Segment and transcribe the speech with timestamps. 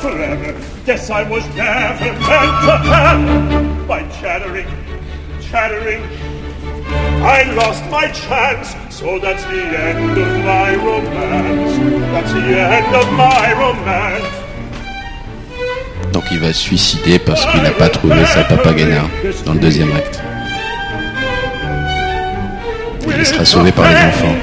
[0.00, 0.54] forever.
[0.86, 3.88] Guess I was never meant to have.
[3.88, 4.66] By chattering,
[5.40, 6.02] chattering,
[7.22, 8.74] I lost my chance.
[8.90, 11.72] So that's the end of my romance.
[12.12, 14.28] That's the end of my romance.
[16.12, 19.02] Donc il va se suicider parce qu'il n'a pas trouvé sa papagena
[19.44, 20.20] dans le deuxième acte.
[23.06, 24.34] Il sera sauvé par les enfants.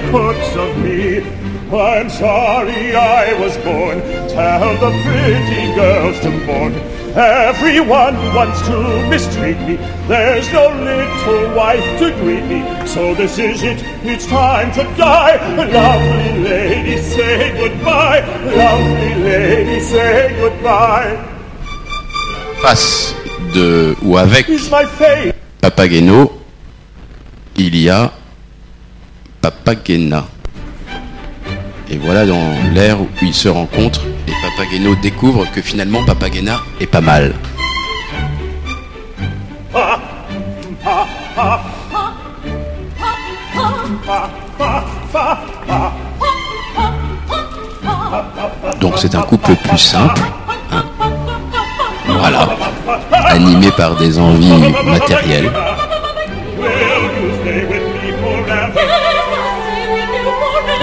[1.70, 1.80] Hooks of me.
[1.80, 4.00] I'm sorry I was born.
[4.30, 6.74] Tell the pretty girls to mourn.
[7.16, 9.78] Everyone wants to mistreat me.
[10.08, 12.62] There's no little wife to greet me.
[12.86, 13.84] So this is it.
[14.04, 15.38] It's time to die.
[15.58, 18.22] Lovely lady, say goodbye.
[18.46, 21.18] Lovely lady, say goodbye.
[22.62, 23.16] Face
[23.54, 25.34] de ou avec Is my fate.
[25.62, 26.32] Papageno,
[27.56, 28.12] il y a
[29.42, 30.37] Papagena.
[31.90, 36.88] Et voilà dans l'ère où ils se rencontrent et Papageno découvre que finalement Papagena est
[36.88, 37.34] pas mal.
[48.82, 50.22] Donc c'est un couple plus simple,
[50.72, 50.84] hein.
[52.06, 52.50] voilà,
[53.28, 55.52] animé par des envies matérielles.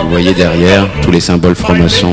[0.04, 2.12] Vous voyez derrière tous les symboles francs-maçons.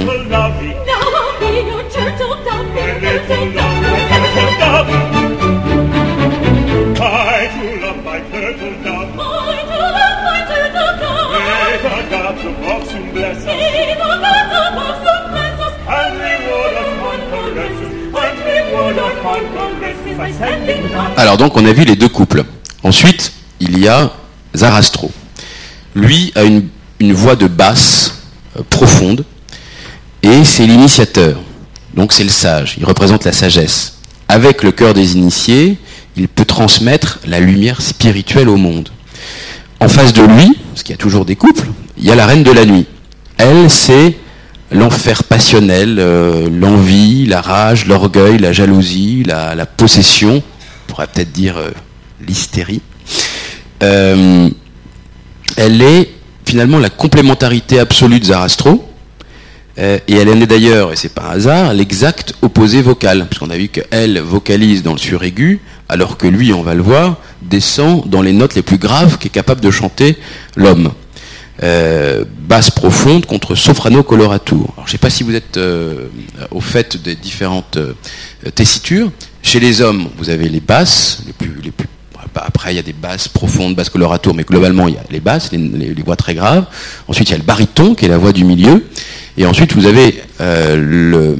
[21.17, 22.45] Alors donc on a vu les deux couples.
[22.83, 24.11] Ensuite, il y a
[24.55, 25.11] Zarastro.
[25.93, 26.69] Lui a une,
[27.01, 28.13] une voix de basse
[28.57, 29.25] euh, profonde
[30.21, 31.41] et c'est l'initiateur.
[31.95, 33.97] Donc c'est le sage, il représente la sagesse.
[34.29, 35.77] Avec le cœur des initiés,
[36.15, 38.89] il peut transmettre la lumière spirituelle au monde.
[39.79, 41.67] En face de lui, parce qu'il y a toujours des couples,
[41.97, 42.85] il y a la reine de la nuit.
[43.37, 44.15] Elle, c'est
[44.71, 51.57] l'enfer passionnel, euh, l'envie, la rage, l'orgueil, la jalousie, la, possession, on pourrait peut-être dire
[51.57, 51.71] euh,
[52.25, 52.81] l'hystérie.
[53.79, 56.20] Elle est
[56.51, 58.85] finalement la complémentarité absolue de Zarastro.
[59.79, 63.49] Euh, et elle en est d'ailleurs, et c'est pas un hasard, l'exact opposé vocal, puisqu'on
[63.49, 68.05] a vu qu'elle vocalise dans le suraigu, alors que lui, on va le voir, descend
[68.09, 70.17] dans les notes les plus graves qu'est capable de chanter
[70.57, 70.91] l'homme.
[71.63, 74.73] Euh, basse profonde contre soprano coloratour.
[74.73, 76.07] Alors, je ne sais pas si vous êtes euh,
[76.49, 77.79] au fait des différentes
[78.55, 79.09] tessitures.
[79.41, 81.87] Chez les hommes, vous avez les basses, les plus, les plus
[82.35, 85.19] après, il y a des basses profondes, basses coloratour, mais globalement, il y a les
[85.19, 86.65] basses, les, voix très graves.
[87.07, 88.85] Ensuite, il y a le baryton, qui est la voix du milieu.
[89.37, 91.37] Et ensuite, vous avez euh, le,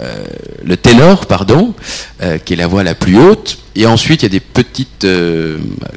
[0.00, 0.24] euh,
[0.64, 1.74] le ténor, pardon,
[2.22, 3.58] euh, qui est la voix la plus haute.
[3.76, 5.06] Et ensuite, il y a des petites,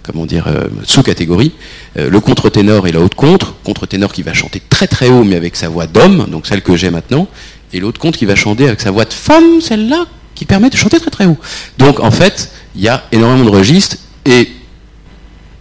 [0.03, 0.47] comment dire,
[0.83, 1.51] sous-catégories.
[1.95, 3.53] Le contre-ténor et la haute contre.
[3.63, 6.75] Contre-ténor qui va chanter très très haut, mais avec sa voix d'homme, donc celle que
[6.75, 7.27] j'ai maintenant.
[7.73, 10.75] Et l'autre contre qui va chanter avec sa voix de femme, celle-là, qui permet de
[10.75, 11.37] chanter très très haut.
[11.77, 13.97] Donc, en fait, il y a énormément de registres.
[14.27, 14.49] Et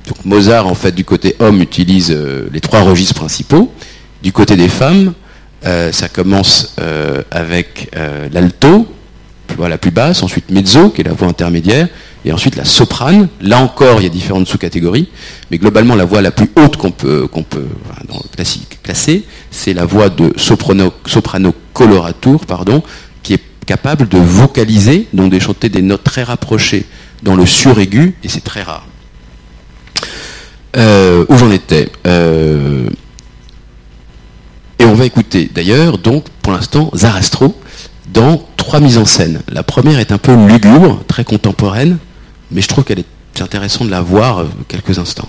[0.08, 3.72] donc Mozart, en fait, du côté homme, utilise euh, les trois registres principaux.
[4.22, 5.12] Du côté des femmes,
[5.64, 7.90] euh, ça commence euh, avec
[8.32, 8.88] l'alto,
[9.56, 11.88] voix la plus basse, ensuite mezzo, qui est la voix intermédiaire,
[12.24, 13.28] et ensuite la soprane.
[13.40, 15.08] Là encore, il y a différentes sous-catégories,
[15.50, 17.28] mais globalement, la voix la plus haute qu'on peut,
[18.82, 22.82] classer, c'est la voix de soprano, soprano coloratour, pardon,
[23.22, 26.84] qui est capable de vocaliser, donc de chanter des notes très rapprochées
[27.22, 28.86] dans le suraigu, et c'est très rare.
[30.76, 32.88] Euh, où j'en étais Euh,
[34.78, 37.58] Et on va écouter d'ailleurs, donc pour l'instant, Zarastro
[38.12, 39.42] dans trois mises en scène.
[39.48, 41.98] La première est un peu lugubre, très contemporaine,
[42.50, 45.28] mais je trouve qu'elle est c'est intéressant de la voir euh, quelques instants.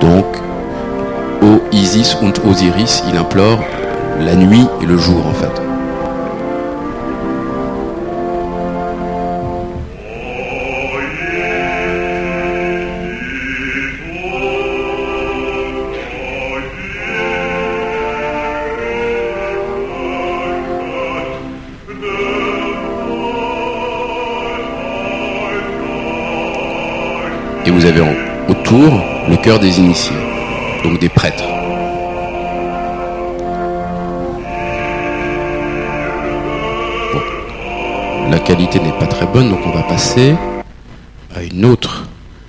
[0.00, 0.24] Donc,
[1.42, 3.62] O Isis und Osiris, il implore
[4.18, 5.67] la nuit et le jour en fait.
[27.68, 28.00] Et vous avez
[28.48, 30.16] autour le cœur des initiés,
[30.82, 31.44] donc des prêtres.
[37.12, 38.30] Bon.
[38.30, 40.34] la qualité n'est pas très bonne, donc on va passer
[41.36, 42.08] à une autre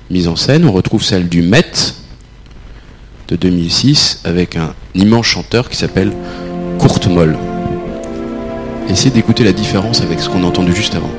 [0.10, 0.64] mise en scène.
[0.64, 1.66] On retrouve celle du Met
[3.28, 6.14] de 2006 avec un immense chanteur qui s'appelle
[6.80, 7.38] Kurt Moll.
[8.88, 11.12] Essayez d'écouter la différence avec ce qu'on a entendu juste avant.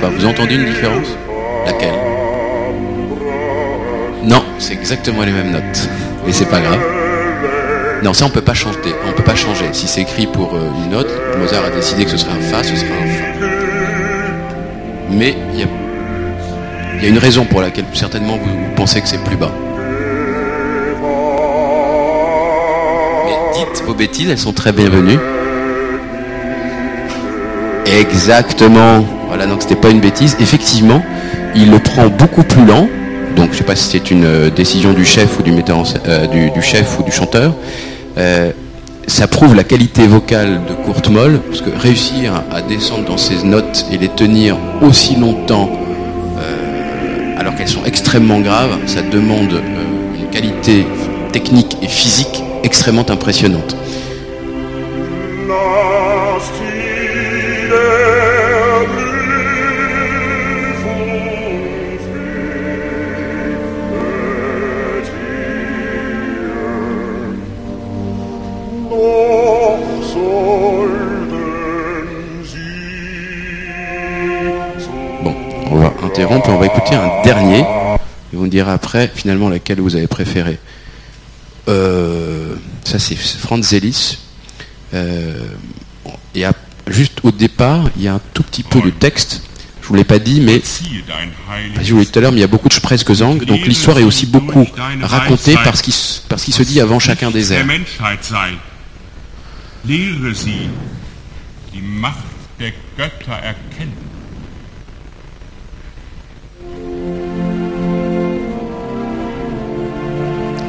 [0.00, 1.06] Pas Vous entendez une différence?
[1.64, 1.94] Laquelle?
[4.24, 5.88] Non, c'est exactement les mêmes notes.
[6.26, 6.80] Et c'est pas grave.
[8.02, 8.78] Non, ça on peut pas changer.
[9.08, 9.66] On peut pas changer.
[9.72, 12.62] Si c'est écrit pour euh, une note, Mozart a décidé que ce serait un fa,
[12.64, 13.24] ce sera un fa.
[15.10, 19.36] Mais il y a, une raison pour laquelle certainement vous, vous pensez que c'est plus
[19.36, 19.52] bas.
[23.24, 25.18] Mais dites vos bêtises, elles sont très bienvenues.
[27.86, 29.04] Exactement.
[29.28, 30.36] Voilà, donc c'était pas une bêtise.
[30.40, 31.02] Effectivement,
[31.54, 32.88] il le prend beaucoup plus lent.
[33.36, 35.84] Donc je sais pas si c'est une euh, décision du chef ou du metteur en
[36.08, 37.54] euh, du, chef ou du chanteur.
[38.18, 38.50] Euh,
[39.06, 43.42] ça prouve la qualité vocale de Kurt Moll, parce que réussir à descendre dans ces
[43.44, 45.70] notes et les tenir aussi longtemps,
[47.36, 49.60] alors qu'elles sont extrêmement graves, ça demande
[50.14, 50.86] une qualité
[51.32, 53.74] technique et physique extrêmement impressionnante.
[76.48, 77.60] Et on va écouter un dernier.
[78.32, 80.58] Et vous me après, finalement, laquelle vous avez préféré.
[81.68, 84.18] Euh, ça, c'est Franz Zelis.
[84.94, 85.38] Euh,
[86.34, 86.44] et
[86.88, 89.42] juste au départ, il y a un tout petit peu de texte.
[89.82, 90.60] Je vous l'ai pas dit, mais
[91.82, 93.44] je vous l'ai dit tout à l'heure, mais il y a beaucoup de Spreizgesang.
[93.44, 94.66] Donc l'histoire est aussi beaucoup
[95.02, 96.20] racontée par ce qui, se-
[96.62, 97.66] dit avant chacun des airs.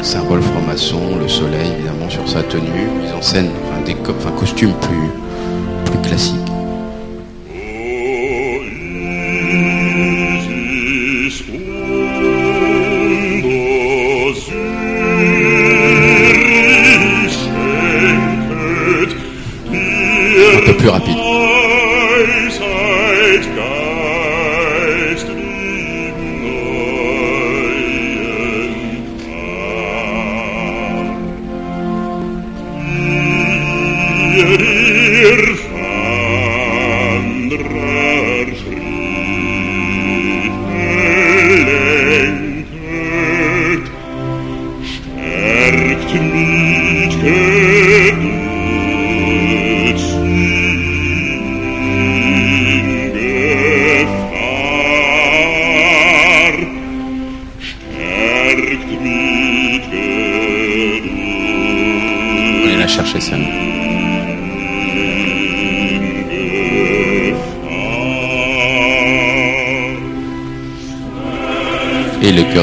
[0.02, 4.74] Symbole franc-maçon, le soleil évidemment sur sa tenue, mise en scène, enfin, des enfin, costumes
[4.82, 5.10] plus,
[5.86, 6.51] plus classiques.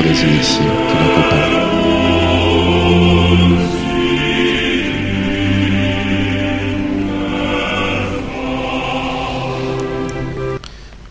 [0.07, 0.99] Initiés qui.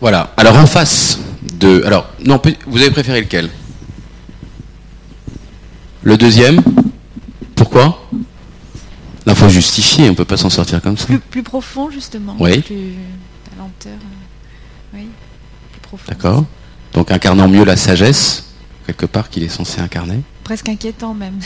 [0.00, 0.32] Voilà.
[0.36, 1.18] Alors en face
[1.58, 1.82] de.
[1.84, 3.50] Alors, non, vous avez préféré lequel?
[6.02, 6.62] Le deuxième?
[7.54, 8.08] Pourquoi?
[9.26, 11.04] Là, faut justifier, on peut pas s'en sortir comme ça.
[11.04, 12.34] Plus, plus profond, justement.
[12.38, 12.60] Oui.
[12.60, 12.92] Plus
[13.50, 13.98] la lenteur.
[14.94, 15.08] Oui.
[15.72, 16.04] Plus profond.
[16.08, 16.44] D'accord
[16.94, 18.47] Donc incarnant mieux la sagesse,
[18.88, 20.20] quelque part qu'il est censé incarner.
[20.44, 21.38] Presque inquiétant, même.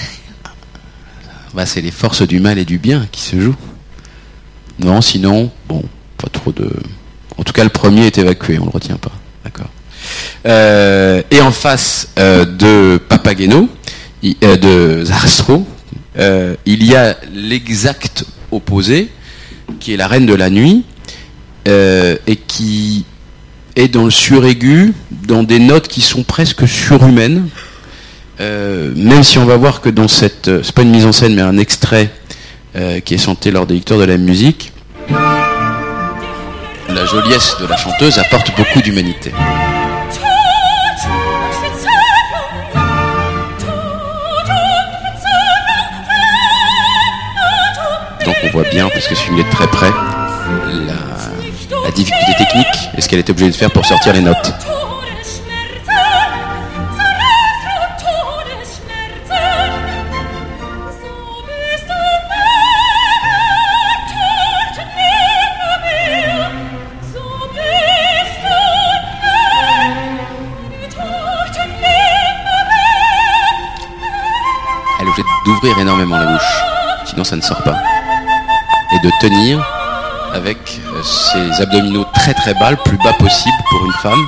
[1.55, 3.57] Bah, c'est les forces du mal et du bien qui se jouent.
[4.79, 5.83] Non, sinon, bon,
[6.17, 6.71] pas trop de.
[7.37, 9.13] En tout cas, le premier est évacué, on le retient pas.
[9.45, 9.69] D'accord.
[10.47, 13.69] Euh, et en face euh, de Papageno,
[14.25, 15.67] euh, de Zarastro,
[16.17, 19.11] il y a l'exact opposé,
[19.81, 20.85] qui est la reine de la nuit,
[21.67, 23.05] et qui
[23.77, 27.49] est dans le suraigu, dans des notes qui sont presque surhumaines.
[28.41, 31.13] Euh, même si on va voir que dans cette, euh, c'est pas une mise en
[31.13, 32.11] scène, mais un extrait
[32.77, 34.73] euh, qui est chanté lors des lecteurs de la musique,
[36.89, 39.33] La joliesse de la chanteuse apporte beaucoup d'humanité.
[48.25, 49.91] Donc on voit bien, parce que si est très près,
[50.87, 51.32] la,
[51.85, 54.53] la difficulté technique et ce qu'elle est obligée de faire pour sortir les notes.
[75.01, 76.63] Elle est obligée d'ouvrir énormément la bouche,
[77.07, 77.83] sinon ça ne sort pas.
[78.95, 79.82] Et de tenir
[80.35, 84.27] avec euh, ses abdominaux très très bas, le plus bas possible pour une femme.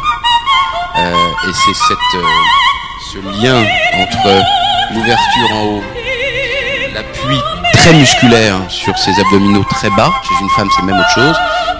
[0.97, 2.27] Euh, et c'est cette, euh,
[3.13, 3.57] ce lien
[4.01, 4.45] entre
[4.95, 5.83] l'ouverture en haut,
[6.95, 7.39] l'appui
[7.73, 11.37] très musculaire sur ses abdominaux très bas, chez une femme c'est même autre chose,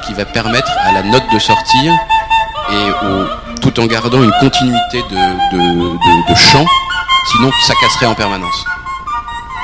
[0.07, 1.93] qui va permettre à la note de sortir
[2.73, 2.91] et
[3.61, 6.65] tout en gardant une continuité de, de- de- de chant,
[7.31, 8.65] sinon ça casserait en permanence.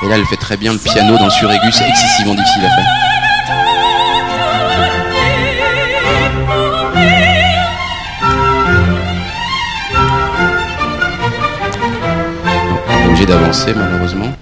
[0.02, 2.70] Et là elle fait très bien le piano dans le suraigu, c'est excessivement difficile à
[2.70, 3.19] faire.
[13.26, 14.32] D'avancer malheureusement.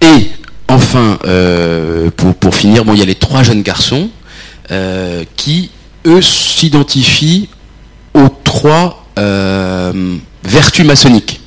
[0.00, 0.30] Et
[0.68, 4.08] enfin, euh, pour, pour finir, bon, il y a les trois jeunes garçons
[4.70, 5.70] euh, qui,
[6.06, 7.48] eux, s'identifient
[8.14, 11.40] aux trois euh, vertus maçonniques.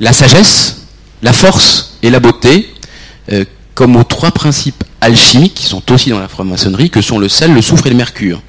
[0.00, 0.86] La sagesse,
[1.22, 2.72] la force et la beauté,
[3.74, 7.52] comme aux trois principes alchimiques qui sont aussi dans la franc-maçonnerie, que sont le sel,
[7.52, 8.40] le soufre et le mercure.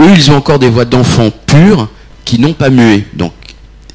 [0.00, 1.88] Eux, ils ont encore des voix d'enfants pures
[2.24, 3.06] qui n'ont pas mué.
[3.14, 3.32] Donc,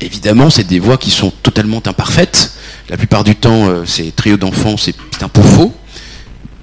[0.04, 2.52] évidemment, c'est des voix qui sont totalement imparfaites.
[2.90, 5.74] La plupart du temps, euh, ces trios d'enfants, c'est un peu faux,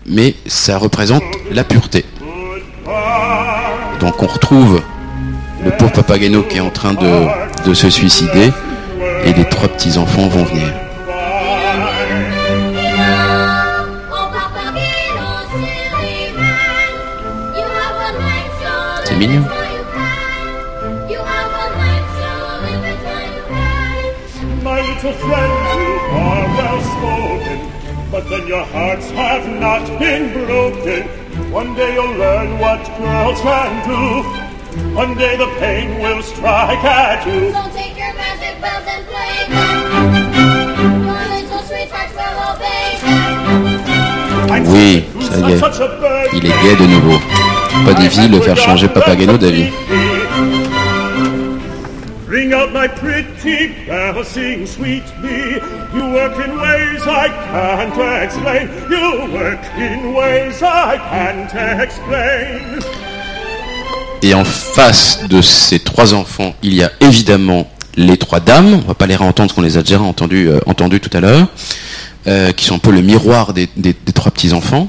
[0.07, 2.05] mais ça représente la pureté.
[4.01, 4.83] Donc, on retrouve
[5.65, 8.51] le pauvre Papageno qui est en train de, de se suicider,
[9.25, 10.73] et les trois petits enfants vont venir.
[19.05, 19.45] C'est mignon.
[28.31, 31.03] Then your hearts have not been broken.
[31.51, 34.23] One day you'll learn what girls can do.
[34.95, 37.51] One day the pain will strike at you.
[37.51, 39.67] Don't take your magic bells and play them.
[41.09, 44.51] Your little sweethearts will obey them.
[44.55, 45.61] I'm Oui, ça y est.
[46.33, 47.19] Il est gay de nouveau.
[47.85, 49.71] Pas difficile de faire changer Papageno d'avis.
[52.31, 53.27] Ring out my pretty
[54.23, 54.65] sing.
[55.93, 58.69] You work in ways I can't explain.
[58.89, 62.79] You work in ways I can't explain.
[64.23, 68.75] Et en face de ces trois enfants, il y a évidemment les trois dames.
[68.75, 70.61] On va pas les réentendre qu'on les a déjà entendus euh,
[71.01, 71.49] tout à l'heure,
[72.29, 73.67] euh, qui sont un peu le miroir des
[74.15, 74.89] trois petits enfants,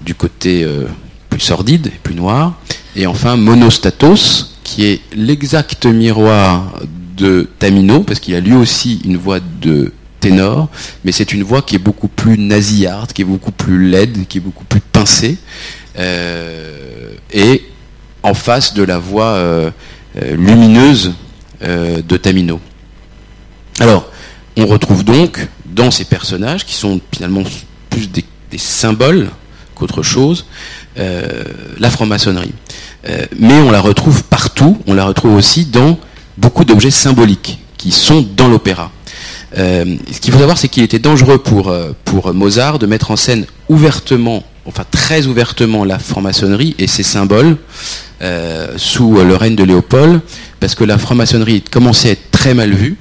[0.00, 0.86] du côté euh,
[1.28, 2.54] plus sordide et plus noir.
[2.96, 6.74] Et enfin Monostatos, qui est l'exact miroir
[7.16, 10.68] de Tamino, parce qu'il a lui aussi une voix de ténor,
[11.04, 14.38] mais c'est une voix qui est beaucoup plus nasillarde, qui est beaucoup plus laide, qui
[14.38, 15.38] est beaucoup plus pincée.
[15.98, 17.64] Euh, et
[18.22, 19.70] en face de la voix euh,
[20.22, 21.12] euh, lumineuse
[21.62, 22.58] de Tamino.
[23.80, 24.10] Alors,
[24.56, 27.42] on retrouve donc dans ces personnages, qui sont finalement
[27.90, 28.24] plus des
[28.56, 29.28] symboles
[29.80, 30.44] qu'autre chose,
[30.98, 31.42] euh,
[31.78, 32.52] la franc-maçonnerie.
[33.08, 35.98] Euh, mais on la retrouve partout, on la retrouve aussi dans
[36.36, 38.90] beaucoup d'objets symboliques qui sont dans l'opéra.
[39.56, 43.16] Euh, ce qu'il faut savoir, c'est qu'il était dangereux pour, pour Mozart de mettre en
[43.16, 47.56] scène ouvertement, enfin très ouvertement, la franc-maçonnerie et ses symboles
[48.76, 50.20] sous le règne de Léopold,
[50.60, 52.98] parce que la franc-maçonnerie commençait à être très mal vue,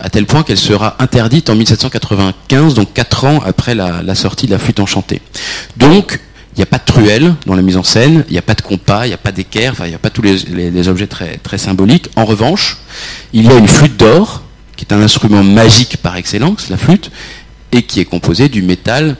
[0.00, 4.52] à tel point qu'elle sera interdite en 1795, donc quatre ans après la, sortie de
[4.52, 5.20] la flûte enchantée.
[5.76, 6.20] Donc,
[6.54, 8.54] il n'y a pas de truelle dans la mise en scène, il n'y a pas
[8.54, 11.36] de compas, il n'y a pas d'équerre, il n'y a pas tous les, objets très,
[11.38, 12.08] très symboliques.
[12.16, 12.78] En revanche,
[13.32, 14.42] il y a une flûte d'or,
[14.76, 17.10] qui est un instrument magique par excellence, la flûte,
[17.72, 19.16] et qui est composée du métal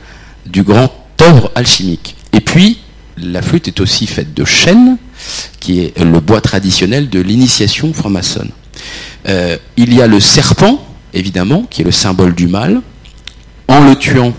[0.46, 2.16] du grand œuvre alchimique.
[2.32, 2.78] Et puis,
[3.16, 4.96] la flûte est aussi faite de chêne,
[5.60, 8.50] qui est le bois traditionnel de l'initiation franc-maçonne.
[9.28, 10.82] Euh, il y a le serpent,
[11.14, 12.80] évidemment, qui est le symbole du mal.
[13.68, 14.32] En le tuant,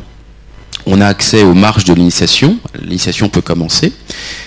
[0.86, 2.58] on a accès aux marches de l'initiation.
[2.82, 3.94] L'initiation peut commencer.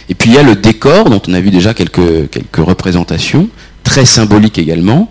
[0.09, 3.49] Et puis il y a le décor, dont on a vu déjà quelques, quelques représentations,
[3.85, 5.11] très symboliques également,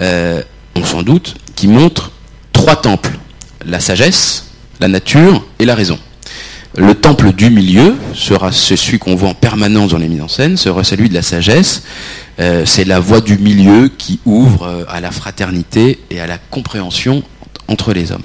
[0.00, 0.42] euh,
[0.74, 2.10] on s'en doute, qui montre
[2.52, 3.18] trois temples.
[3.64, 4.46] La sagesse,
[4.80, 5.98] la nature et la raison.
[6.76, 10.56] Le temple du milieu sera celui qu'on voit en permanence dans les mises en scène,
[10.56, 11.82] sera celui de la sagesse.
[12.38, 16.38] Euh, c'est la voie du milieu qui ouvre euh, à la fraternité et à la
[16.38, 17.22] compréhension
[17.68, 18.24] entre les hommes.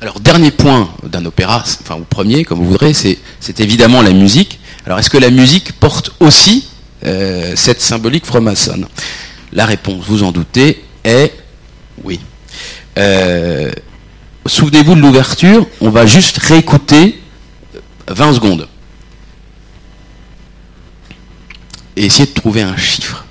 [0.00, 3.18] Alors, dernier point d'un opéra, enfin, ou premier, comme vous voudrez, c'est,
[3.58, 4.58] évidemment la musique.
[4.84, 6.68] Alors, est-ce que la musique porte aussi
[7.04, 8.86] euh, cette symbolique franc-maçonne?
[9.52, 11.32] La réponse, vous en doutez, est
[12.04, 12.20] oui.
[14.44, 17.20] Souvenez-vous de l'ouverture, on va juste réécouter
[18.08, 18.68] 20 secondes.
[21.81, 23.21] Et essayer de trouver un chiffre.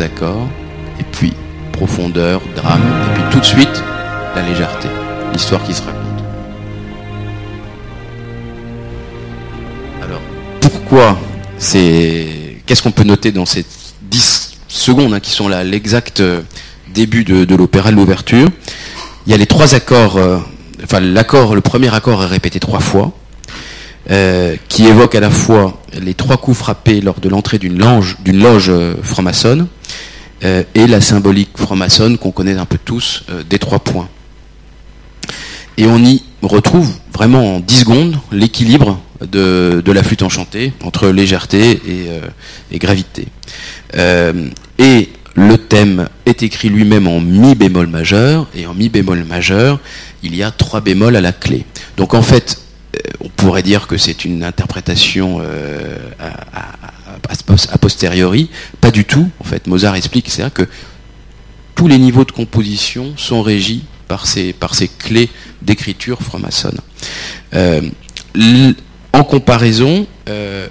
[0.00, 0.48] Accords,
[0.98, 1.32] et puis
[1.72, 3.82] profondeur, drame, et puis tout de suite
[4.34, 4.88] la légèreté,
[5.32, 6.24] l'histoire qui se raconte.
[10.02, 10.20] Alors,
[10.60, 11.18] pourquoi
[11.58, 12.56] c'est.
[12.66, 13.64] Qu'est-ce qu'on peut noter dans ces
[14.02, 16.40] 10 secondes hein, qui sont l'exact euh,
[16.94, 18.48] début de, de l'opéra, de l'ouverture?
[19.26, 20.38] Il y a les trois accords, euh,
[20.82, 23.12] enfin l'accord, le premier accord est répété trois fois.
[24.10, 28.16] Euh, qui évoque à la fois les trois coups frappés lors de l'entrée d'une loge,
[28.68, 29.66] euh, franc-maçonne
[30.44, 34.10] euh, et la symbolique franc-maçonne qu'on connaît un peu tous des trois points.
[35.78, 41.80] Et on y retrouve vraiment en 10 secondes l'équilibre de, la flûte enchantée entre légèreté
[42.70, 43.26] et, gravité.
[43.96, 49.80] Et le thème est écrit lui-même en mi bémol majeur, et en mi bémol majeur,
[50.22, 51.64] il y a trois bémols à la clé.
[51.96, 52.63] Donc en fait,
[53.20, 58.50] on pourrait dire que c'est une interprétation euh, a posteriori.
[58.80, 59.30] Pas du tout.
[59.40, 60.68] En fait, Mozart explique, c'est que
[61.74, 65.28] tous les niveaux de composition sont régis par ces, par ces clés
[65.62, 66.78] d'écriture franc-maçonne.
[67.54, 67.82] Euh,
[69.12, 70.66] en comparaison, euh,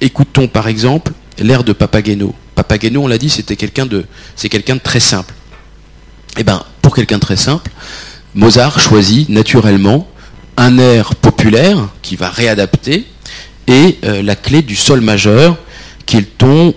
[0.00, 2.34] écoutons par exemple l'air de Papageno.
[2.54, 4.04] Papageno, on l'a dit, c'était quelqu'un de,
[4.36, 5.34] c'est quelqu'un de très simple.
[6.38, 7.70] Eh ben, pour quelqu'un de très simple,
[8.34, 10.08] Mozart choisit naturellement
[10.56, 13.06] un air populaire qui va réadapter
[13.66, 15.56] et euh, la clé du sol majeur
[16.06, 16.74] qui est le ton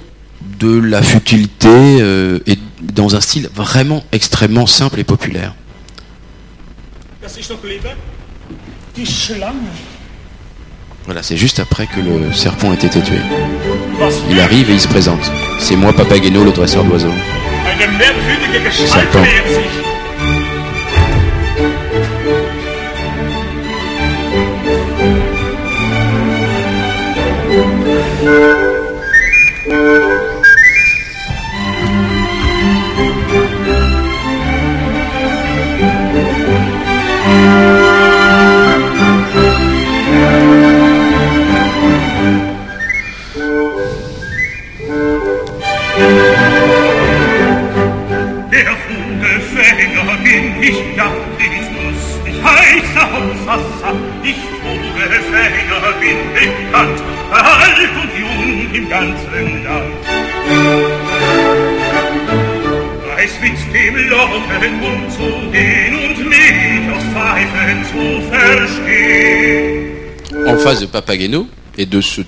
[0.60, 5.54] de la futilité euh, et dans un style vraiment extrêmement simple et populaire.
[11.06, 13.20] Voilà, c'est juste après que le serpent ait été tué.
[14.30, 15.32] Il arrive et il se présente.
[15.60, 17.14] C'est moi, Papageno, le dresseur d'oiseaux.
[18.72, 19.24] Serpent.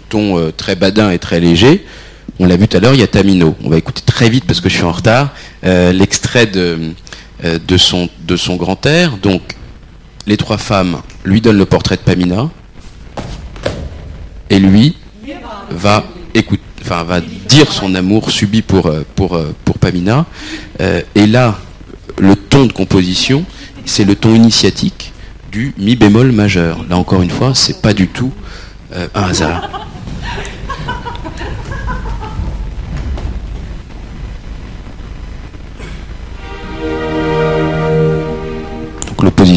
[0.10, 1.86] Ton euh, très badin et très léger,
[2.40, 3.56] on l'a vu tout à l'heure, il y a Tamino.
[3.64, 5.34] On va écouter très vite parce que je suis en retard
[5.66, 6.94] euh, l'extrait de,
[7.44, 9.18] euh, son, grand air.
[9.18, 9.42] Donc,
[10.28, 12.50] les trois femmes lui donnent le portrait de Pamina
[14.50, 14.96] et lui
[15.72, 16.06] va
[16.82, 20.26] enfin dire son amour subi pour pour Pamina.
[21.16, 21.60] Et là,
[22.18, 23.46] le ton de composition,
[23.86, 25.14] c'est le ton initiatique
[25.52, 26.86] du mi bémol majeur.
[26.90, 28.32] Là encore une fois, c'est pas du tout
[28.94, 29.87] un hasard.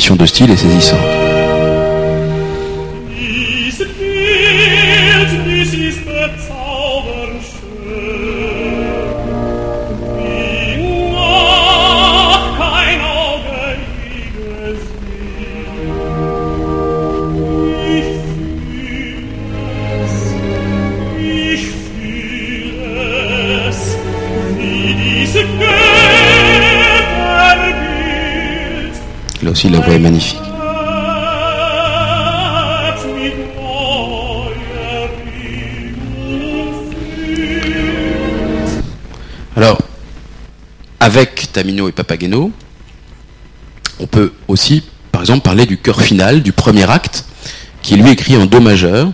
[0.00, 1.19] De style est saisissante.
[39.56, 39.78] Alors,
[41.00, 42.50] avec Tamino et Papageno,
[43.98, 47.24] on peut aussi, par exemple, parler du chœur final, du premier acte,
[47.82, 49.12] qui est lui écrit en Do majeur.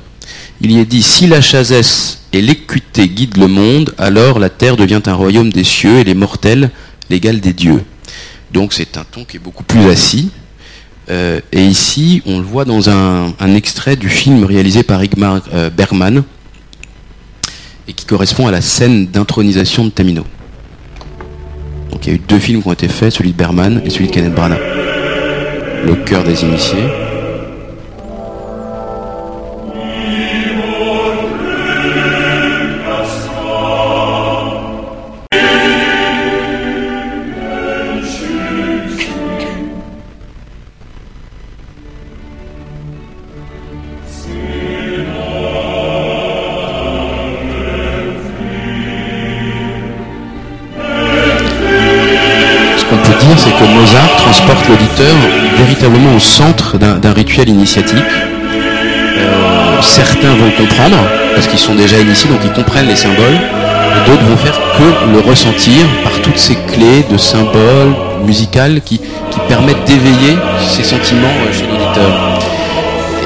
[0.61, 4.77] Il y est dit Si la chasesse et l'équité guident le monde, alors la terre
[4.77, 6.71] devient un royaume des cieux et les mortels
[7.11, 7.85] l'égal des dieux.
[8.53, 10.31] Donc c'est un ton qui est beaucoup plus assis,
[11.09, 15.71] euh, et ici, on le voit dans un, extrait du film réalisé par Igmar euh,
[15.71, 16.25] Bergman
[17.89, 20.25] et qui correspond à la scène d'intronisation de Tamino.
[21.91, 23.91] Donc il y a eu deux films qui ont été faits, celui de Bergman et
[23.91, 24.61] celui de Kenneth Branagh.
[25.85, 27.06] Le cœur des initiés.
[53.37, 55.15] C'est que Mozart transporte l'auditeur
[55.59, 57.99] véritablement au centre d'un rituel initiatique.
[59.19, 60.97] Euh, certains vont comprendre,
[61.35, 63.39] parce qu'ils sont déjà initiés, donc ils comprennent les symboles,
[64.07, 67.95] d'autres vont faire que le ressentir par toutes ces clés de symboles
[68.25, 69.01] musicales qui,
[69.49, 72.41] permettent d'éveiller ces sentiments euh, chez l'auditeur.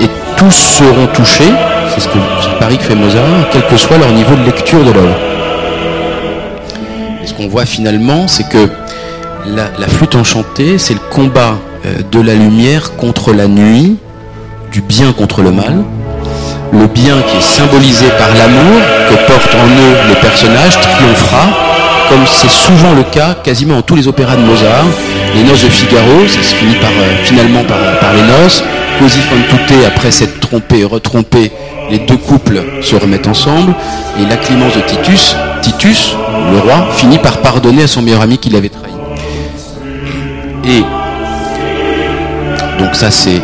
[0.03, 1.53] Et tous seront touchés,
[1.95, 4.43] c'est ce que c'est le pari que fait Mozart, quel que soit leur niveau de
[4.43, 5.17] lecture de l'œuvre.
[7.23, 8.69] Et ce qu'on voit finalement, c'est que
[9.47, 13.97] la, flûte enchantée, c'est le combat euh, de la lumière contre la nuit,
[14.73, 15.83] du bien contre le mal.
[16.73, 21.49] Le bien qui est symbolisé par l'amour que portent en eux les personnages triomphera,
[22.09, 24.85] comme c'est souvent le cas quasiment en tous les opéras de Mozart.
[25.35, 28.63] Les noces de Figaro, ça se finit par, euh, finalement par, par les noces.
[29.01, 31.51] Così fan tutte, après s'être trompé et retrompé,
[31.91, 33.75] les deux couples se remettent ensemble.
[34.21, 36.15] Et la clémence de Titus, Titus,
[36.53, 38.90] le roi, finit par pardonner à son meilleur ami qui l'avait trahi.
[40.71, 40.85] Et
[42.79, 43.43] donc ça c'est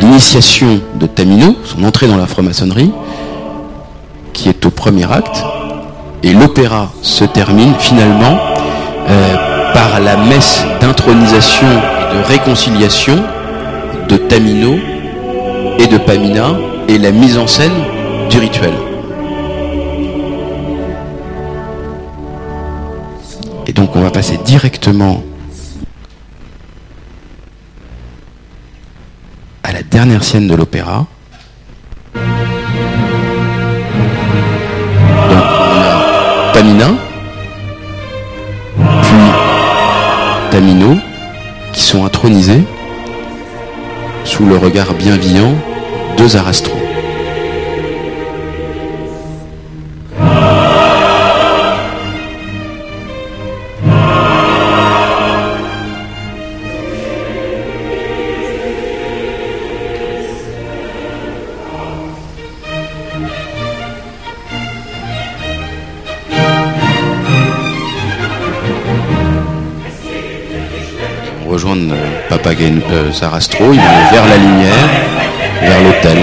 [0.00, 2.92] l'initiation de Tamino, son entrée dans la franc-maçonnerie,
[4.34, 5.42] qui est au premier acte.
[6.22, 8.38] Et l'opéra se termine finalement
[9.08, 13.16] euh, par la messe d'intronisation et de réconciliation
[14.08, 14.74] de Tamino
[15.78, 16.52] et de Pamina
[16.88, 17.72] et la mise en scène
[18.28, 18.72] du rituel.
[23.66, 25.22] Et donc on va passer directement
[29.62, 29.82] à la
[30.22, 31.06] scène de l'opéra.
[32.14, 32.22] Donc
[35.30, 36.90] on a Tamina,
[39.02, 39.24] puis
[40.50, 40.96] Tamino,
[41.72, 42.62] qui sont intronisés
[44.24, 45.52] sous le regard bienveillant
[46.16, 46.83] de Zarastro.
[71.64, 74.88] Rejoindre euh, Papagen, euh, Sarastro, ils vont vers la lumière,
[75.62, 76.18] vers l'hôtel.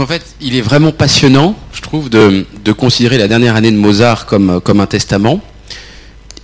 [0.00, 3.76] Donc en fait, il est vraiment passionnant, je trouve, de, considérer la dernière année de
[3.76, 5.42] Mozart comme, comme un testament.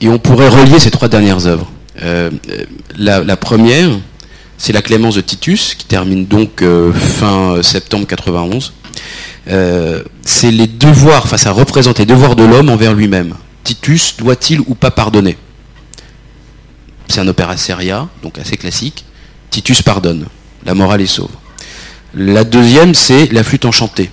[0.02, 1.66] Et on pourrait relier ces trois dernières œuvres.
[2.02, 2.64] Euh, euh,
[2.98, 3.88] la, première,
[4.58, 8.74] c'est la Clémence de Titus, qui termine donc euh, fin septembre 91.
[9.48, 13.36] Euh, c'est les devoirs, enfin ça représente les devoirs de l'homme envers lui-même.
[13.64, 15.38] Titus doit-il ou pas pardonner?
[17.08, 19.06] C'est un opéra seria, donc assez classique.
[19.48, 20.26] Titus pardonne,
[20.66, 21.30] la morale est sauve.
[22.18, 24.10] La deuxième, c'est la flûte enchantée.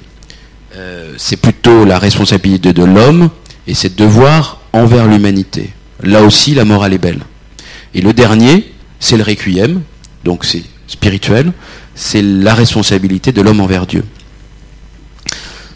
[0.75, 3.29] Euh, c'est plutôt la responsabilité de l'homme
[3.65, 5.69] et c'est devoir envers l'humanité.
[6.01, 7.21] Là aussi, la morale est belle.
[7.93, 9.81] Et le dernier, c'est le requiem,
[10.25, 11.53] donc c'est spirituel,
[11.95, 14.03] c'est la responsabilité de l'homme envers Dieu.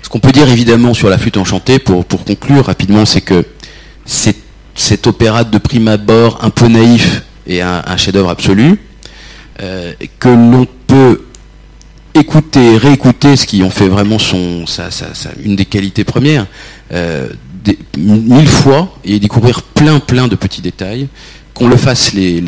[0.01, 3.45] Ce qu'on peut dire évidemment sur la flûte enchantée, pour, pour conclure rapidement, c'est que
[4.03, 4.35] c'est
[4.75, 8.81] cet opéra de prime abord un peu naïf et un, un chef-d'œuvre absolu,
[9.61, 11.26] euh, que l'on peut
[12.19, 14.65] écouter, réécouter, ce qui en fait vraiment son,
[15.43, 16.47] une des qualités premières,
[16.93, 17.30] euh,
[17.97, 21.08] mille fois et découvrir plein plein de petits détails,
[21.53, 22.39] qu'on le fasse les,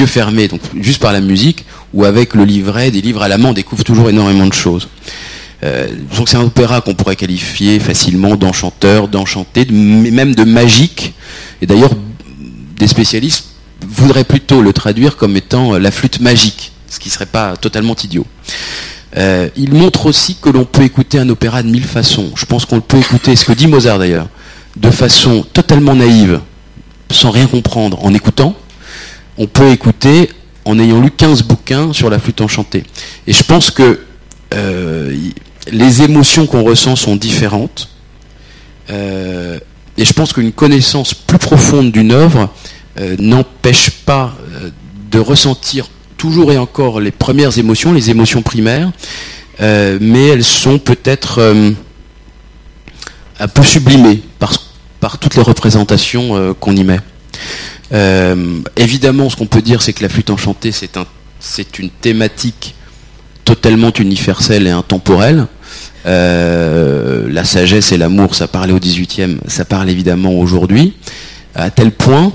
[0.00, 0.48] yeux fermés,
[0.80, 3.84] juste par la musique, ou avec le livret, des livres à la main, on découvre
[3.84, 4.88] toujours énormément de choses.
[5.64, 11.14] Euh, donc c'est un opéra qu'on pourrait qualifier facilement d'enchanteur, d'enchanté, même de magique.
[11.62, 11.90] Et d'ailleurs,
[12.78, 13.46] des spécialistes
[13.86, 18.26] voudraient plutôt le traduire comme étant la flûte magique, ce qui serait pas totalement idiot.
[19.16, 22.30] Euh, il montre aussi que l'on peut écouter un opéra de mille façons.
[22.34, 24.28] Je pense qu'on le peut écouter, ce que dit Mozart d'ailleurs,
[24.76, 26.40] de façon totalement naïve,
[27.10, 28.54] sans rien comprendre, en écoutant.
[29.38, 30.30] On peut écouter
[30.64, 32.84] en ayant lu 15 bouquins sur la flûte enchantée.
[33.26, 34.00] Et je pense que
[34.54, 35.16] euh,
[35.70, 37.88] les émotions qu'on ressent sont différentes.
[38.90, 39.58] Euh,
[39.96, 42.50] et je pense qu'une connaissance plus profonde d'une œuvre
[43.18, 44.36] n'empêche pas
[45.10, 48.90] de ressentir toujours et encore les premières émotions, les émotions primaires,
[49.62, 51.70] euh, mais elles sont peut-être euh,
[53.40, 54.52] un peu sublimées par,
[55.00, 57.00] par toutes les représentations euh, qu'on y met.
[58.76, 61.06] Évidemment, ce qu'on peut dire, c'est que la flûte enchantée, c'est un,
[61.78, 62.74] une thématique
[63.46, 65.46] totalement universelle et intemporelle.
[66.04, 70.94] La sagesse et l'amour, ça parlait au 18e, ça parle évidemment aujourd'hui,
[71.54, 72.32] à tel point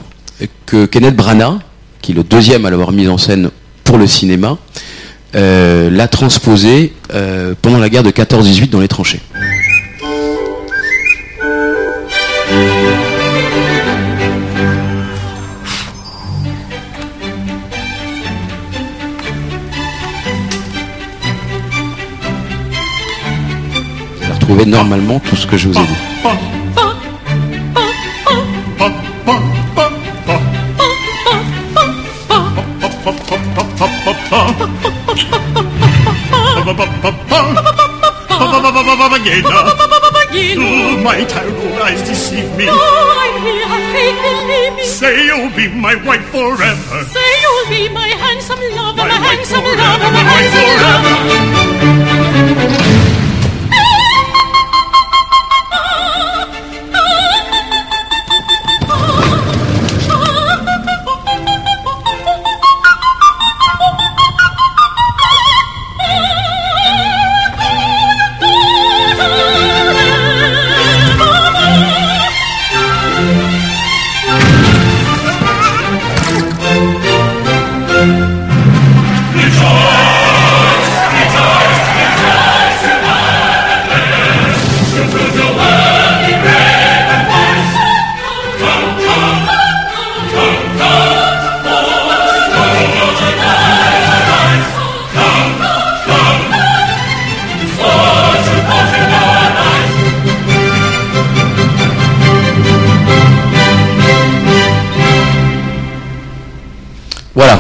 [0.66, 1.60] que Kenneth Branagh,
[2.02, 3.52] qui est le deuxième à l'avoir mise en scène
[3.84, 4.58] pour le cinéma,
[5.36, 9.20] euh, l'a transposé euh, pendant la guerre de 14-18 dans les tranchées.
[24.16, 25.94] Vous allez retrouver normalement tout ce que je vous ai dit.
[40.34, 42.66] Do my terrible eyes deceive me?
[44.84, 47.04] Say you'll be my wife forever.
[47.06, 51.63] Say you'll be my handsome lover, My handsome forever, lover, my my wife forever.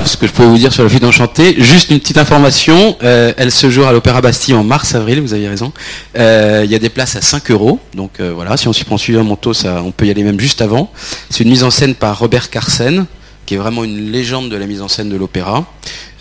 [0.05, 1.55] Ce que je peux vous dire sur la flûte enchantée.
[1.57, 5.47] Juste une petite information, euh, elle se joue à l'Opéra Bastille en mars-avril, vous avez
[5.47, 5.71] raison.
[6.17, 8.83] Euh, Il y a des places à 5 euros, donc euh, voilà, si on s'y
[8.83, 10.91] prend suivre un manteau, on peut y aller même juste avant.
[11.29, 13.05] C'est une mise en scène par Robert Carsen,
[13.45, 15.65] qui est vraiment une légende de la mise en scène de l'opéra,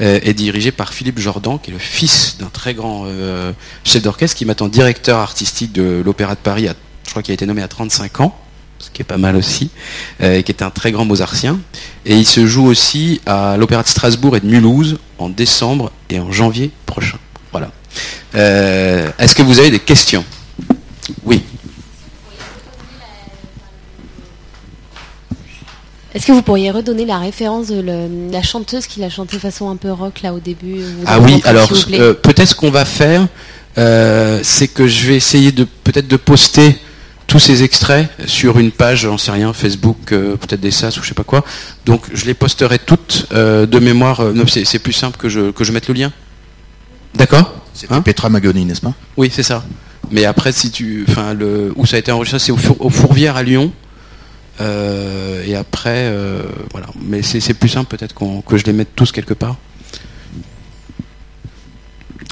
[0.01, 3.07] et dirigé par Philippe Jordan, qui est le fils d'un très grand
[3.85, 6.67] chef d'orchestre, qui maintenant directeur artistique de l'Opéra de Paris,
[7.05, 8.37] je crois qu'il a été nommé à 35 ans,
[8.83, 9.71] ce qui est pas mal aussi,
[10.23, 11.59] euh, et qui est un très grand mozartien.
[12.05, 16.19] Et il se joue aussi à l'Opéra de Strasbourg et de Mulhouse en décembre et
[16.19, 17.19] en janvier prochain.
[17.53, 17.71] Voilà.
[18.35, 20.25] Euh, Est-ce que vous avez des questions?
[21.25, 21.43] Oui.
[26.15, 29.71] Est-ce que vous pourriez redonner la référence de le- la chanteuse qui l'a chanté façon
[29.71, 32.85] un peu rock là au début ou Ah oui, alors euh, peut-être ce qu'on va
[32.85, 33.27] faire,
[33.79, 36.77] euh, c'est que je vais essayer de peut-être de poster
[37.33, 41.03] tous ces extraits sur une page, j'en sais rien, Facebook, euh, peut-être des SAS ou
[41.03, 41.43] je sais pas quoi.
[41.87, 44.21] Donc je les posterai toutes euh, de mémoire.
[44.21, 46.13] euh, c'est plus simple que je, que je mette le lien.
[47.15, 48.93] D'accord C'était Hein Petra Magoni, n'est-ce pas?
[49.17, 49.65] Oui, c'est ça.
[50.11, 52.91] Mais après, si tu, enfin, le où ça a été enregistré, c'est au, Four- au
[52.91, 53.73] Fourvière à Lyon.
[54.61, 56.13] Et après,
[56.71, 56.87] voilà.
[57.03, 59.57] Mais c'est c'est plus simple peut-être qu'on- que je les mette tous quelque part.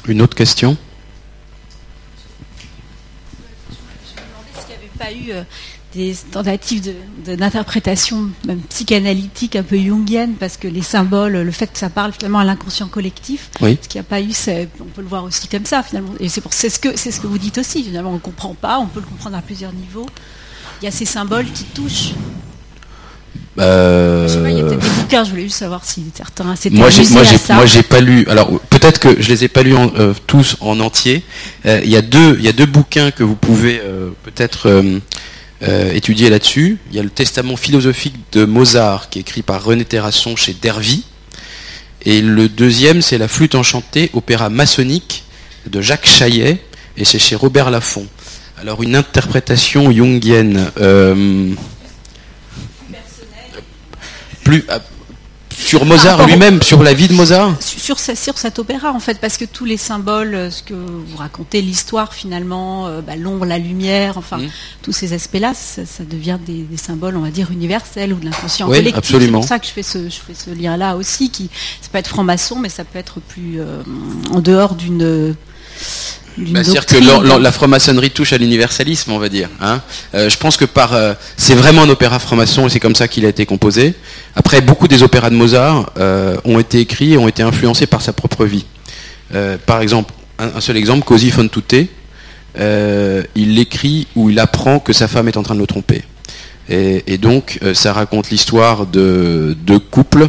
[0.07, 0.77] Une autre question?
[5.01, 5.41] Pas eu euh,
[5.95, 6.93] des tentatives
[7.25, 12.11] d'interprétation même psychanalytique un peu jungienne parce que les symboles, le fait que ça parle
[12.13, 13.77] finalement à l'inconscient collectif, Oui.
[13.81, 16.13] ce qu'il n'y a pas eu, c'est- on peut le voir aussi comme ça finalement.
[16.19, 18.11] Et c'est ce que c'est ce que vous dites aussi finalement.
[18.11, 20.05] On ne comprend pas, on peut le comprendre à plusieurs niveaux.
[20.81, 22.13] Il y a ces symboles qui touchent.
[23.59, 25.23] Euh, Je sais pas, il y a peut-être des bouquins.
[25.25, 26.55] Je voulais juste savoir si certains Moi,
[26.89, 27.03] j'ai,
[27.49, 28.25] moi, j'ai, pas lu.
[28.29, 31.23] Alors, peut-être que je les ai pas lus en- euh, tous en entier.
[31.65, 34.67] Euh, Il y a deux, il y a deux bouquins que vous pouvez euh, peut-être
[34.67, 34.99] euh,
[35.63, 36.77] euh, étudier là-dessus.
[36.89, 40.53] Il y a le Testament philosophique de Mozart, qui est écrit par René Terrasson chez
[40.53, 41.03] Dervy.
[42.03, 45.23] Et le deuxième, c'est La flûte enchantée, opéra maçonnique
[45.67, 46.59] de Jacques Chaillet,
[46.97, 48.07] et c'est chez Robert Laffont.
[48.59, 50.71] Alors, une interprétation jungienne.
[50.79, 51.53] euh,
[54.43, 54.79] plus euh,
[55.71, 57.55] sur Mozart au- lui-même, sur la vie de Mozart.
[57.61, 60.73] sur, ce- sur cet opéra en fait parce que tous les symboles euh, ce que
[60.73, 64.49] vous racontez l'histoire finalement euh, bah, l'ombre la lumière enfin Mhm.
[64.81, 68.17] tous ces aspects là ça, ça devient des, des symboles on va dire universels ou
[68.19, 69.41] de l'inconscient Oui, collectif absolument.
[69.41, 71.49] c'est pour ça que je fais ce je fais ce lien là aussi qui
[71.81, 73.81] ça peut être franc-maçon mais ça peut être plus euh,
[74.33, 75.35] en dehors d'une
[76.37, 76.97] Bah, C'est-à-dire que
[77.41, 79.49] la franc-maçonnerie touche à l'universalisme, on va dire.
[79.61, 79.81] hein.
[80.15, 83.07] Euh, je pense que par, euh, c'est vraiment un opéra franc-maçon et c'est comme ça
[83.07, 83.93] qu'il a été composé.
[84.35, 88.01] Après, beaucoup des opéras de Mozart euh, ont été écrits et ont été influencés par
[88.01, 88.65] sa propre vie.
[89.65, 91.87] Par exemple, un, un seul exemple, Così fan tutte,
[92.57, 96.03] il l'écrit où il apprend que sa femme est en train de le tromper.
[96.69, 100.27] Et, et donc, ça raconte l'histoire de deux couples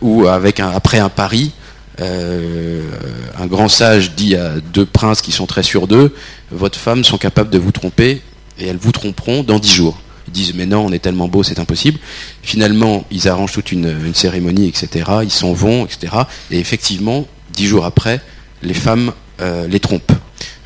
[0.00, 1.52] où, avec un, après un pari,
[2.00, 6.14] un grand sage dit à deux princes qui sont très sûrs d'eux,
[6.50, 8.22] votre femme sont capables de vous tromper
[8.58, 10.00] et elles vous tromperont dans dix jours.
[10.28, 11.98] Ils disent mais non, on est tellement beau, c'est impossible.
[12.42, 15.10] Finalement, ils arrangent toute une, une cérémonie, etc.
[15.22, 16.12] Ils s'en vont, etc.
[16.50, 18.20] Et effectivement, dix jours après,
[18.62, 20.12] les femmes euh, les trompent.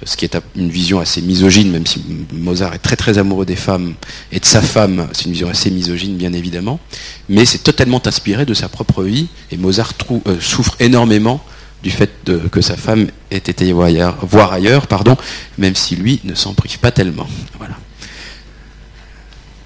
[0.04, 3.56] Ce qui est une vision assez misogyne, même si Mozart est très très amoureux des
[3.56, 3.94] femmes
[4.32, 6.80] et de sa femme, c'est une vision assez misogyne bien évidemment,
[7.28, 9.92] mais c'est totalement inspiré de sa propre vie et Mozart
[10.26, 11.42] euh, souffre énormément
[11.82, 12.10] du fait
[12.52, 15.16] que sa femme ait été voir ailleurs, voir ailleurs, pardon,
[15.58, 17.26] même si lui ne s'en prive pas tellement.
[17.58, 17.76] Voilà.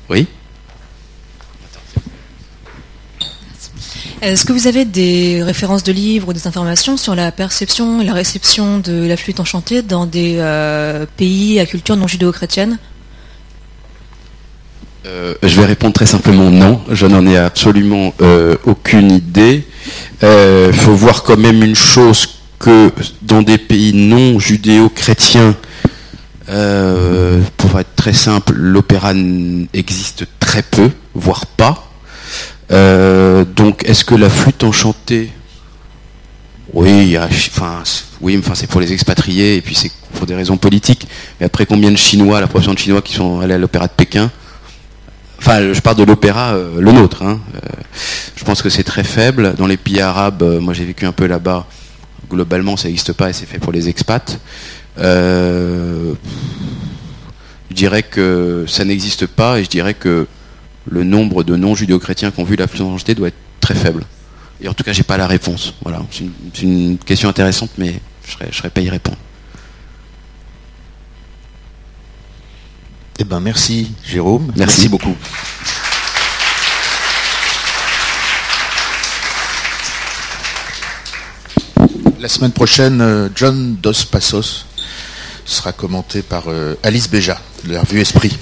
[0.08, 0.26] Oui?
[4.22, 8.04] Est-ce que vous avez des références de livres ou des informations sur la perception et
[8.04, 12.78] la réception de la flûte enchantée dans des euh, pays à culture non judéo-chrétienne?
[15.04, 16.80] Euh, je vais répondre très simplement non.
[16.90, 19.66] Je n'en ai absolument euh, aucune idée.
[20.22, 25.54] Il faut voir quand même une chose que dans des pays non judéo-chrétiens,
[26.46, 29.12] pour être très simple, l'opéra
[29.74, 31.85] existe très peu, voire pas.
[32.72, 35.30] Euh, donc, est-ce que la flûte enchantée
[36.72, 37.82] oui, enfin,
[38.20, 41.06] oui, enfin, c'est pour les expatriés et puis c'est pour des raisons politiques.
[41.38, 43.92] Mais après, combien de Chinois, la proportion de Chinois qui sont allés à l'opéra de
[43.92, 44.30] Pékin?
[45.38, 47.22] Enfin, je parle de l'opéra, euh, le nôtre.
[47.22, 47.38] hein.
[47.54, 47.58] Euh,
[48.34, 49.54] je pense que c'est très faible.
[49.56, 51.66] Dans les pays arabes, moi j'ai vécu un peu là-bas.
[52.28, 54.38] Globalement, ça n'existe pas et c'est fait pour les expats.
[54.98, 56.14] Je
[57.70, 60.26] dirais que ça n'existe pas et je dirais que
[60.88, 64.04] le nombre de non-judéo-chrétiens qui ont vu la flûte doit être très faible.
[64.60, 65.74] Et en tout cas, j'ai pas la réponse.
[65.82, 69.18] Voilà, c'est une, question intéressante, mais je serais, je serais pas y répondre.
[73.18, 74.52] Eh ben merci Jérôme.
[74.56, 74.88] Merci.
[74.88, 75.16] beaucoup.
[82.20, 84.66] La semaine prochaine, euh, John Dos Passos
[85.46, 88.36] sera commenté par euh, Alice Béja de la revue Esprit.